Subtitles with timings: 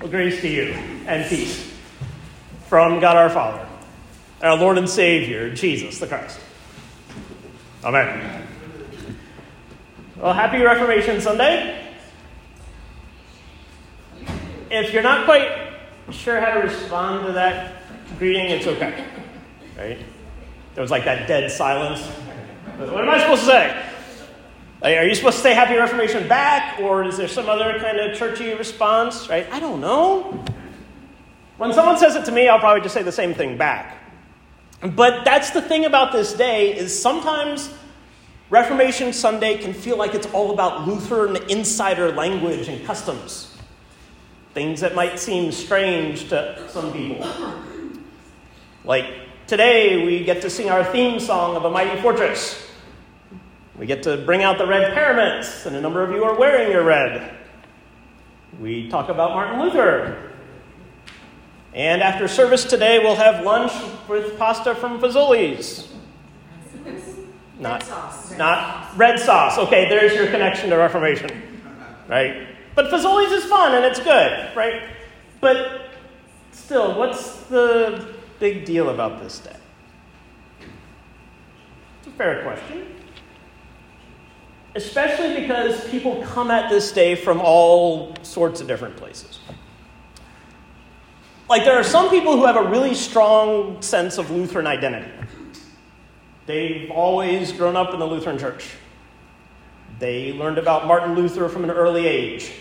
[0.00, 0.74] Well, grace to you
[1.08, 1.74] and peace
[2.68, 3.66] from God our Father,
[4.40, 6.38] our Lord and Savior, Jesus the Christ.
[7.82, 8.46] Amen.
[10.16, 11.84] Well, happy Reformation Sunday.
[14.70, 15.50] If you're not quite
[16.10, 17.82] sure how to respond to that
[18.20, 19.04] greeting, it's okay.
[19.76, 19.98] Right?
[20.74, 22.06] There was like that dead silence.
[22.78, 23.87] What am I supposed to say?
[24.80, 28.16] Are you supposed to say Happy Reformation back, or is there some other kind of
[28.16, 29.28] churchy response?
[29.28, 29.50] Right?
[29.50, 30.44] I don't know.
[31.56, 33.96] When someone says it to me, I'll probably just say the same thing back.
[34.80, 37.74] But that's the thing about this day is sometimes
[38.50, 43.56] Reformation Sunday can feel like it's all about Lutheran insider language and customs.
[44.54, 47.28] Things that might seem strange to some people.
[48.84, 49.06] Like
[49.48, 52.67] today, we get to sing our theme song of A Mighty Fortress.
[53.78, 56.72] We get to bring out the red paraments, and a number of you are wearing
[56.72, 57.32] your red.
[58.60, 60.32] We talk about Martin Luther.
[61.74, 63.72] And after service today, we'll have lunch
[64.08, 65.92] with pasta from Fazoli's.
[67.60, 68.36] Not, red sauce.
[68.36, 69.58] not red sauce.
[69.58, 71.30] Okay, there's your connection to Reformation,
[72.08, 72.48] right?
[72.74, 74.82] But Fazoli's is fun and it's good, right?
[75.40, 75.90] But
[76.52, 79.56] still, what's the big deal about this day?
[82.00, 82.97] It's a fair question
[84.74, 89.40] especially because people come at this day from all sorts of different places.
[91.48, 95.10] Like, there are some people who have a really strong sense of Lutheran identity.
[96.46, 98.74] They've always grown up in the Lutheran church.
[99.98, 102.52] They learned about Martin Luther from an early age.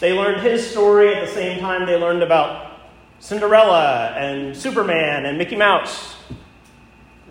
[0.00, 2.80] They learned his story at the same time they learned about
[3.18, 6.16] Cinderella and Superman and Mickey Mouse.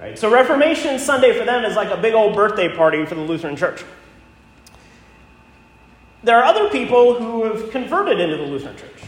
[0.06, 0.20] Right?
[0.20, 3.56] So Reformation Sunday for them is like a big old birthday party for the Lutheran
[3.56, 3.84] Church.
[6.22, 9.02] There are other people who have converted into the Lutheran Church.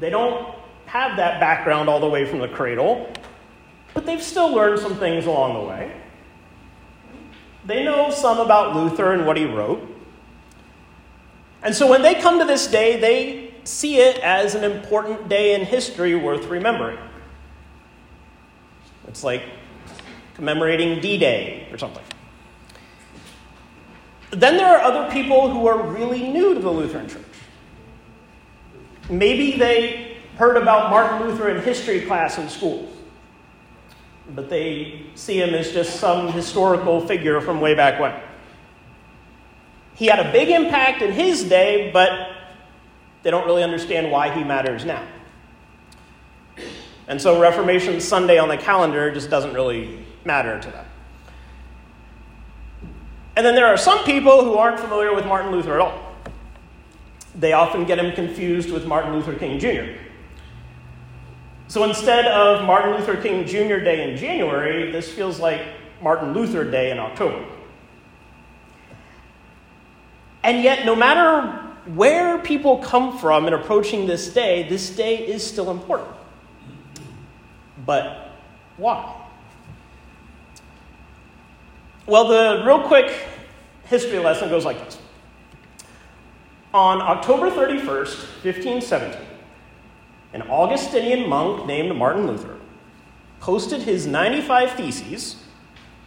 [0.00, 0.54] They don't
[0.86, 3.12] have that background all the way from the cradle,
[3.92, 5.92] but they've still learned some things along the way.
[7.66, 9.86] They know some about Luther and what he wrote.
[11.62, 15.54] And so when they come to this day, they see it as an important day
[15.54, 16.98] in history worth remembering.
[19.08, 19.42] It's like
[20.34, 22.02] commemorating D Day or something.
[24.30, 27.22] Then there are other people who are really new to the Lutheran Church.
[29.08, 32.88] Maybe they heard about Martin Luther in history class in school,
[34.34, 38.14] but they see him as just some historical figure from way back when.
[39.94, 42.32] He had a big impact in his day, but
[43.22, 45.06] they don't really understand why he matters now.
[47.08, 50.86] And so Reformation Sunday on the calendar just doesn't really matter to them.
[53.36, 56.14] And then there are some people who aren't familiar with Martin Luther at all.
[57.34, 60.00] They often get him confused with Martin Luther King Jr.
[61.68, 63.84] So instead of Martin Luther King Jr.
[63.84, 65.60] Day in January, this feels like
[66.00, 67.44] Martin Luther Day in October.
[70.42, 71.62] And yet, no matter
[71.94, 76.10] where people come from in approaching this day, this day is still important.
[77.86, 78.32] But
[78.76, 79.14] why?
[82.06, 83.26] Well, the real quick
[83.84, 84.98] history lesson goes like this.
[86.74, 89.26] On October 31st, 1517,
[90.34, 92.58] an Augustinian monk named Martin Luther
[93.40, 95.36] posted his 95 theses,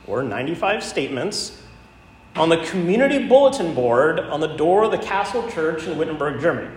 [0.05, 1.61] or 95 statements,
[2.35, 6.69] on the community bulletin board on the door of the Castle Church in Wittenberg, Germany.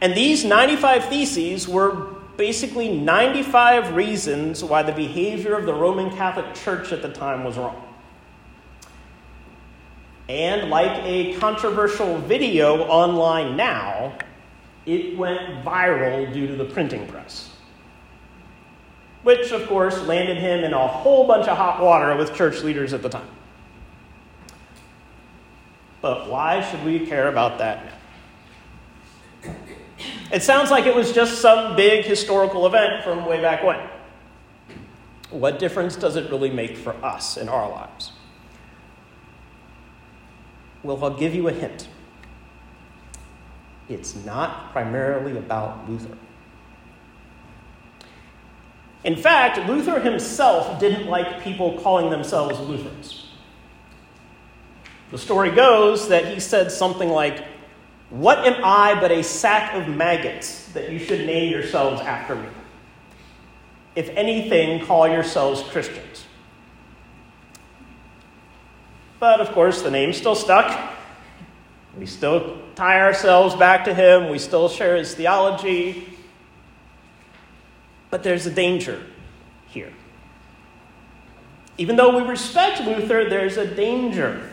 [0.00, 6.54] And these 95 theses were basically 95 reasons why the behavior of the Roman Catholic
[6.54, 7.84] Church at the time was wrong.
[10.28, 14.16] And like a controversial video online now,
[14.86, 17.50] it went viral due to the printing press.
[19.24, 22.92] Which, of course, landed him in a whole bunch of hot water with church leaders
[22.92, 23.28] at the time.
[26.00, 27.92] But why should we care about that now?
[30.30, 33.80] It sounds like it was just some big historical event from way back when.
[35.30, 38.12] What difference does it really make for us in our lives?
[40.82, 41.88] Well, I'll give you a hint.
[43.88, 46.16] It's not primarily about Luther.
[49.04, 53.28] In fact, Luther himself didn't like people calling themselves Lutherans.
[55.10, 57.44] The story goes that he said something like,
[58.10, 62.48] what am I but a sack of maggots that you should name yourselves after me?
[63.94, 66.24] If anything, call yourselves Christians.
[69.20, 70.94] But of course, the name still stuck.
[71.98, 74.30] We still tie ourselves back to him.
[74.30, 76.16] We still share his theology.
[78.10, 79.04] But there's a danger
[79.66, 79.92] here.
[81.76, 84.48] Even though we respect Luther, there's a danger.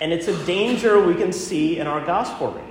[0.00, 2.66] And it's a danger we can see in our gospel reading.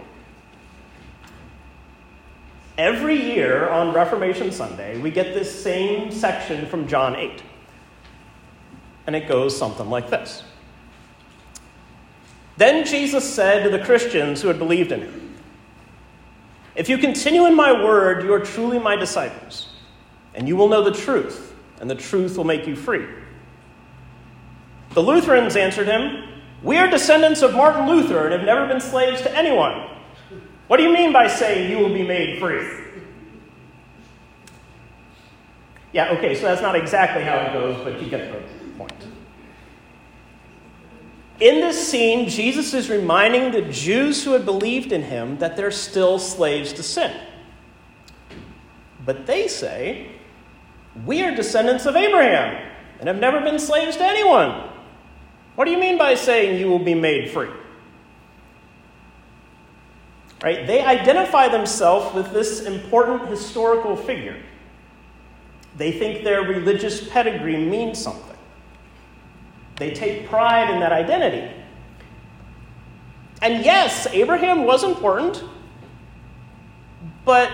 [2.77, 7.43] Every year on Reformation Sunday, we get this same section from John 8.
[9.05, 10.43] And it goes something like this
[12.57, 15.35] Then Jesus said to the Christians who had believed in him,
[16.75, 19.69] If you continue in my word, you are truly my disciples,
[20.33, 21.49] and you will know the truth
[21.79, 23.05] and the truth will make you free.
[24.93, 29.21] The Lutherans answered him, We are descendants of Martin Luther and have never been slaves
[29.21, 29.89] to anyone.
[30.67, 32.67] What do you mean by saying you will be made free?
[35.93, 38.39] Yeah, okay, so that's not exactly how it goes, but you get the
[38.77, 38.93] point.
[41.39, 45.71] In this scene, Jesus is reminding the Jews who had believed in him that they're
[45.71, 47.15] still slaves to sin.
[49.05, 50.11] But they say,
[51.05, 52.69] we are descendants of Abraham
[52.99, 54.69] and have never been slaves to anyone.
[55.59, 57.49] What do you mean by saying you will be made free?
[60.41, 60.65] Right?
[60.65, 64.37] They identify themselves with this important historical figure.
[65.75, 68.37] They think their religious pedigree means something.
[69.75, 71.53] They take pride in that identity.
[73.41, 75.43] And yes, Abraham was important,
[77.25, 77.51] but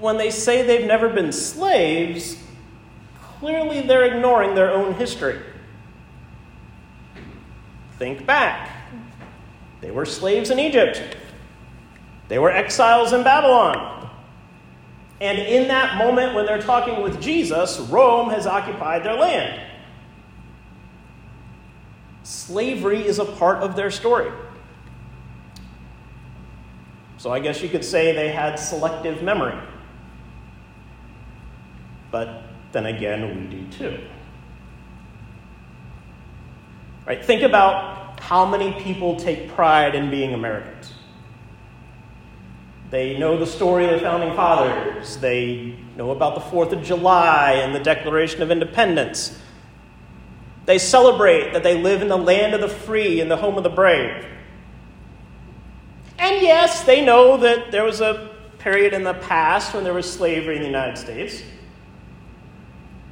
[0.00, 2.42] when they say they've never been slaves,
[3.38, 5.42] clearly they're ignoring their own history.
[8.04, 8.68] Think back.
[9.80, 11.00] They were slaves in Egypt,
[12.28, 14.10] they were exiles in Babylon.
[15.22, 19.58] And in that moment, when they're talking with Jesus, Rome has occupied their land.
[22.24, 24.30] Slavery is a part of their story.
[27.16, 29.58] So I guess you could say they had selective memory.
[32.10, 32.42] But
[32.72, 33.98] then again, we do too.
[37.06, 37.24] Right?
[37.24, 40.92] Think about how many people take pride in being Americans.
[42.90, 45.16] They know the story of the founding fathers.
[45.18, 49.38] They know about the 4th of July and the Declaration of Independence.
[50.64, 53.64] They celebrate that they live in the land of the free and the home of
[53.64, 54.24] the brave.
[56.18, 60.10] And yes, they know that there was a period in the past when there was
[60.10, 61.42] slavery in the United States.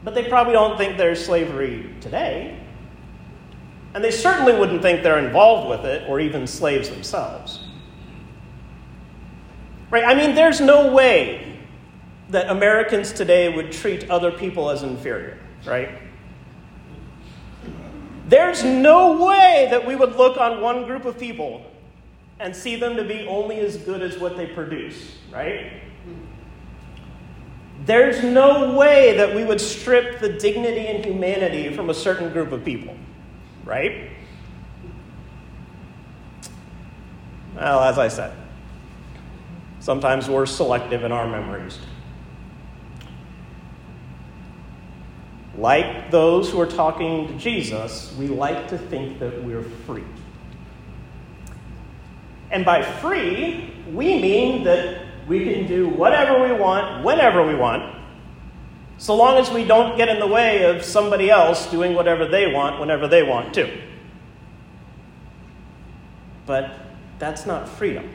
[0.04, 2.58] But they probably don't think there's slavery today.
[3.94, 7.66] And they certainly wouldn't think they're involved with it or even slaves themselves.
[9.90, 10.04] Right?
[10.04, 11.58] I mean, there's no way
[12.30, 15.90] that Americans today would treat other people as inferior, right?
[18.28, 21.66] There's no way that we would look on one group of people
[22.40, 25.82] and see them to be only as good as what they produce, right?
[27.84, 32.52] There's no way that we would strip the dignity and humanity from a certain group
[32.52, 32.96] of people,
[33.64, 34.10] right?
[37.54, 38.36] Well, as I said,
[39.80, 41.78] sometimes we're selective in our memories.
[45.56, 50.04] Like those who are talking to Jesus, we like to think that we're free.
[52.50, 58.01] And by free, we mean that we can do whatever we want, whenever we want,
[59.02, 62.52] so long as we don't get in the way of somebody else doing whatever they
[62.52, 63.68] want whenever they want to.
[66.46, 66.72] But
[67.18, 68.08] that's not freedom.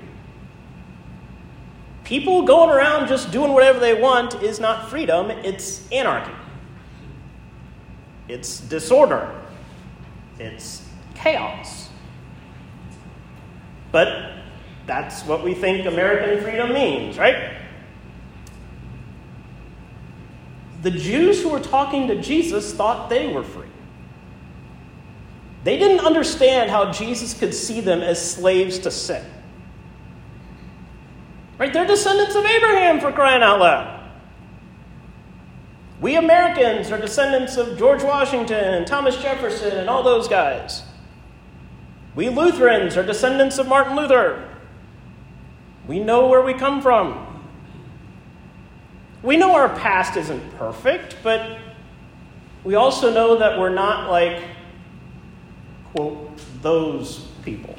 [2.05, 6.31] People going around just doing whatever they want is not freedom, it's anarchy.
[8.29, 9.29] It's disorder.
[10.39, 11.89] It's chaos.
[13.91, 14.37] But
[14.85, 17.57] that's what we think American freedom means, right?
[20.87, 23.67] The Jews who were talking to Jesus thought they were free.
[25.65, 29.25] They didn't understand how Jesus could see them as slaves to sin.
[31.57, 31.73] Right?
[31.73, 34.09] They're descendants of Abraham for crying out loud.
[35.99, 40.83] We Americans are descendants of George Washington and Thomas Jefferson and all those guys.
[42.15, 44.55] We Lutherans are descendants of Martin Luther.
[45.85, 47.36] We know where we come from.
[49.23, 51.57] We know our past isn't perfect, but
[52.63, 54.43] we also know that we're not like,
[55.93, 57.75] quote, those people.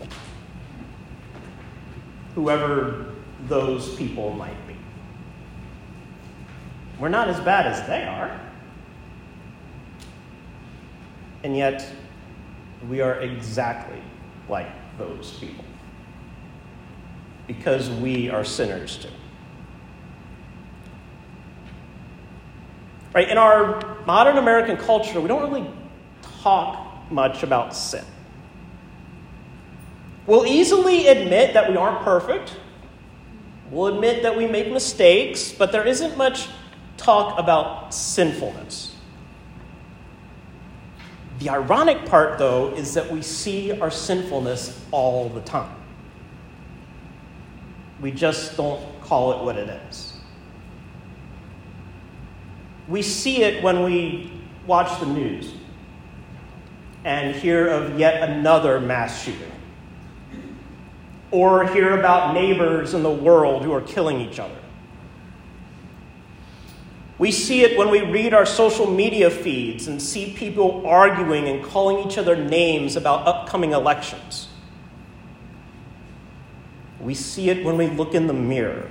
[2.35, 3.15] Whoever
[3.47, 4.77] those people might be.
[6.99, 8.41] We're not as bad as they are.
[11.45, 11.89] And yet,
[12.89, 14.03] we are exactly
[14.49, 14.69] like
[14.99, 15.65] those people
[17.47, 19.09] because we are sinners too.
[23.19, 23.31] Right?
[23.31, 25.69] In our modern American culture, we don't really
[26.41, 28.05] talk much about sin.
[30.25, 32.55] We'll easily admit that we aren't perfect.
[33.73, 36.47] We'll admit that we make mistakes, but there isn't much
[36.97, 38.95] talk about sinfulness.
[41.41, 45.75] The ironic part, though, is that we see our sinfulness all the time.
[48.01, 50.08] We just don't call it what it is.
[52.89, 54.33] We see it when we
[54.67, 55.53] watch the news
[57.05, 59.53] and hear of yet another mass shooting,
[61.31, 64.57] or hear about neighbors in the world who are killing each other.
[67.19, 71.65] We see it when we read our social media feeds and see people arguing and
[71.65, 74.49] calling each other names about upcoming elections.
[77.01, 78.91] We see it when we look in the mirror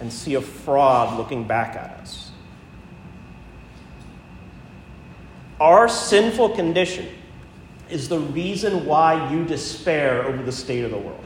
[0.00, 2.25] and see a fraud looking back at us.
[5.60, 7.08] Our sinful condition
[7.88, 11.24] is the reason why you despair over the state of the world.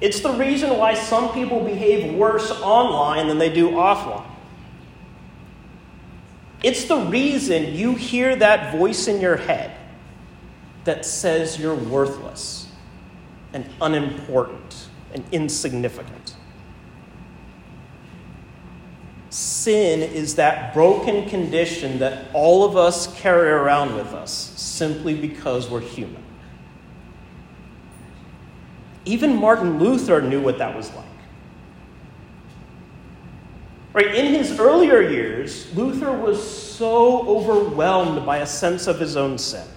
[0.00, 4.26] It's the reason why some people behave worse online than they do offline.
[6.62, 9.76] It's the reason you hear that voice in your head
[10.84, 12.68] that says you're worthless
[13.52, 16.21] and unimportant and insignificant.
[19.62, 25.70] Sin is that broken condition that all of us carry around with us simply because
[25.70, 26.20] we're human.
[29.04, 31.04] Even Martin Luther knew what that was like.
[33.92, 39.38] Right, in his earlier years, Luther was so overwhelmed by a sense of his own
[39.38, 39.68] sin.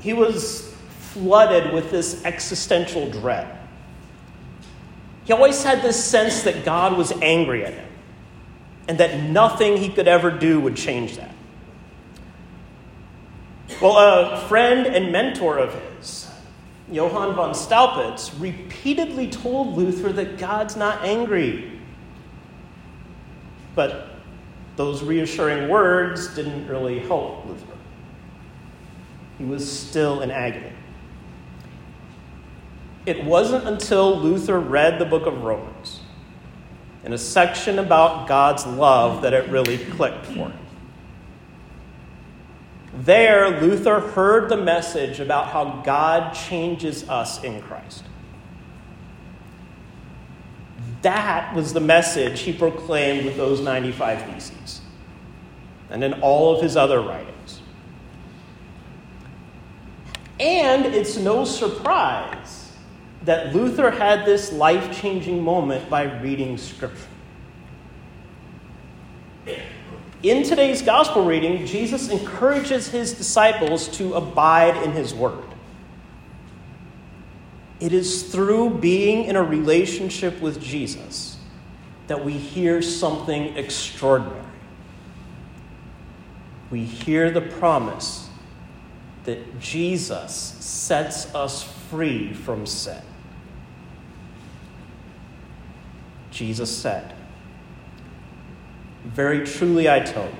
[0.00, 0.74] He was
[1.12, 3.58] flooded with this existential dread.
[5.26, 7.83] He always had this sense that God was angry at him
[8.88, 11.34] and that nothing he could ever do would change that.
[13.80, 16.30] Well, a friend and mentor of his,
[16.90, 21.80] Johann von Staupitz, repeatedly told Luther that God's not angry.
[23.74, 24.10] But
[24.76, 27.66] those reassuring words didn't really help Luther.
[29.38, 30.72] He was still in agony.
[33.06, 36.00] It wasn't until Luther read the book of Romans
[37.04, 40.58] in a section about God's love that it really clicked for him.
[42.96, 48.04] There, Luther heard the message about how God changes us in Christ.
[51.02, 54.80] That was the message he proclaimed with those 95 theses
[55.90, 57.60] and in all of his other writings.
[60.40, 62.63] And it's no surprise
[63.24, 67.08] that Luther had this life changing moment by reading Scripture.
[70.22, 75.44] In today's gospel reading, Jesus encourages his disciples to abide in his word.
[77.80, 81.36] It is through being in a relationship with Jesus
[82.06, 84.40] that we hear something extraordinary.
[86.70, 88.28] We hear the promise
[89.24, 93.02] that Jesus sets us free from sin.
[96.34, 97.14] Jesus said,
[99.04, 100.36] Very truly I tell you,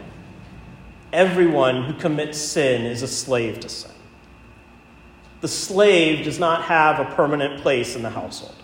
[1.13, 3.93] everyone who commits sin is a slave to sin.
[5.41, 8.57] The slave does not have a permanent place in the household,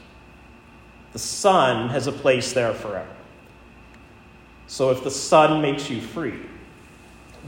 [1.12, 3.08] the son has a place there forever.
[4.66, 6.40] So if the son makes you free,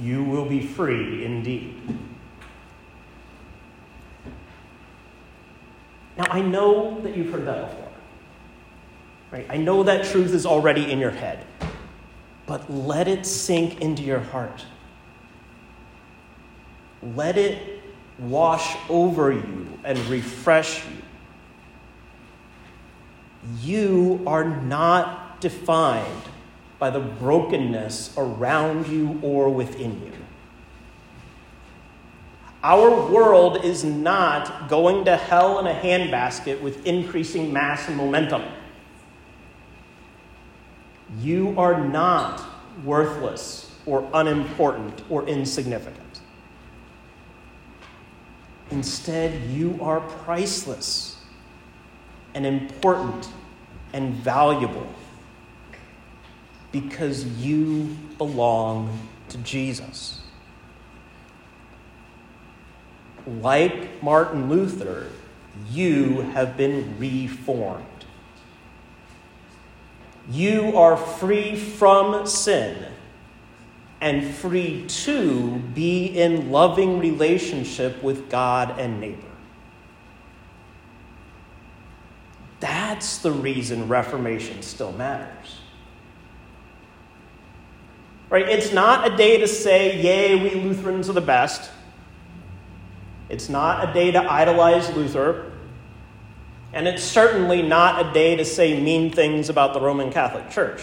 [0.00, 1.80] you will be free indeed.
[6.16, 7.91] Now, I know that you've heard that before.
[9.32, 9.46] Right?
[9.48, 11.46] I know that truth is already in your head,
[12.44, 14.66] but let it sink into your heart.
[17.16, 17.82] Let it
[18.18, 20.96] wash over you and refresh you.
[23.62, 26.22] You are not defined
[26.78, 30.12] by the brokenness around you or within you.
[32.62, 38.42] Our world is not going to hell in a handbasket with increasing mass and momentum.
[41.20, 42.42] You are not
[42.84, 46.20] worthless or unimportant or insignificant.
[48.70, 51.18] Instead, you are priceless
[52.34, 53.28] and important
[53.92, 54.86] and valuable
[56.70, 60.22] because you belong to Jesus.
[63.26, 65.08] like Martin Luther,
[65.70, 67.86] you have been reformed.
[70.30, 72.86] You are free from sin
[74.00, 79.22] and free to be in loving relationship with God and neighbor.
[82.58, 85.60] That's the reason Reformation still matters.
[88.28, 88.48] Right?
[88.48, 91.70] It's not a day to say, yay, we Lutherans are the best.
[93.28, 95.51] It's not a day to idolize Luther.
[96.72, 100.82] And it's certainly not a day to say mean things about the Roman Catholic Church.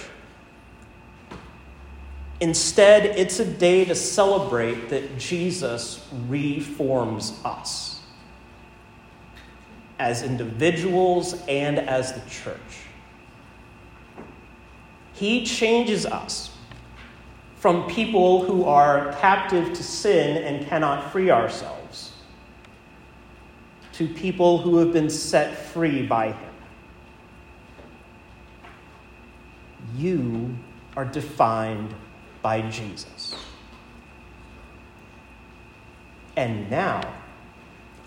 [2.40, 8.02] Instead, it's a day to celebrate that Jesus reforms us
[9.98, 12.86] as individuals and as the church.
[15.14, 16.52] He changes us
[17.58, 22.14] from people who are captive to sin and cannot free ourselves
[24.00, 26.54] to people who have been set free by Him.
[29.98, 30.56] You
[30.96, 31.94] are defined
[32.42, 33.36] by Jesus.
[36.38, 37.02] And now,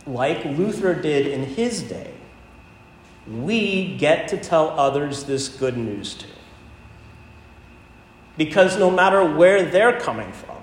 [0.07, 2.15] like Luther did in his day,
[3.31, 6.29] we get to tell others this good news too.
[8.39, 10.57] Because no matter where they're coming from,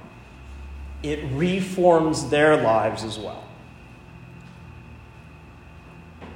[1.03, 3.48] it reforms their lives as well.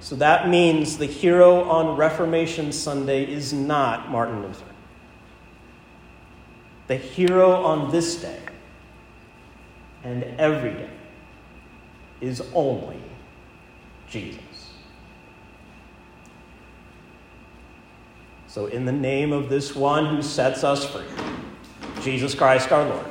[0.03, 4.65] So that means the hero on Reformation Sunday is not Martin Luther.
[6.87, 8.41] The hero on this day
[10.03, 10.89] and every day
[12.19, 13.01] is only
[14.09, 14.41] Jesus.
[18.47, 21.05] So, in the name of this one who sets us free,
[22.01, 23.05] Jesus Christ our Lord.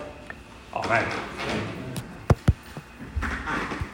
[0.75, 1.82] Amen.